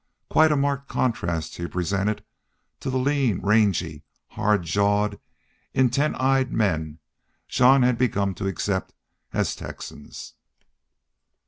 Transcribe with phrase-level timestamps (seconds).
[0.31, 2.23] Quite a marked contrast he presented
[2.79, 5.19] to the lean, rangy, hard jawed,
[5.75, 6.97] intent eyed men
[7.47, 8.95] Jean had begun to accept
[9.31, 10.33] as Texans.